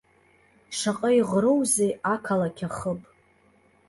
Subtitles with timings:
[0.77, 2.99] Шаҟа иӷроузеи ақалақь ахыб!